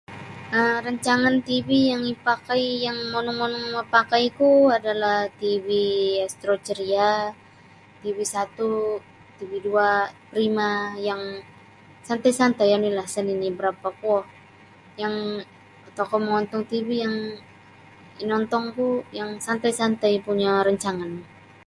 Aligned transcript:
um 0.59 0.75
Rancangan 0.85 1.35
tv 1.47 1.69
yang 1.91 2.03
ipakai 2.13 2.63
yang 2.85 2.97
monong-monong 3.13 3.65
mapakaiku 3.77 4.51
adalah 4.77 5.17
tv 5.41 5.67
Astro 6.25 6.55
Ceria, 6.65 7.11
tv 8.01 8.17
satu', 8.33 8.99
tv 9.37 9.51
dua', 9.65 9.95
Prima 10.29 10.71
yang 11.07 11.21
santai-santai 12.07 12.67
onilah 12.77 13.07
isa 13.09 13.21
nini' 13.23 13.55
barapa' 13.57 13.95
kuo 14.01 14.19
yang 15.01 15.15
tokou 15.97 16.19
mongontong 16.25 16.63
tv 16.71 16.87
yang 17.05 17.15
inontongku 18.23 18.87
yang 19.19 19.29
santai-santai 19.47 20.13
punyo 20.25 20.51
rancangan. 20.67 21.11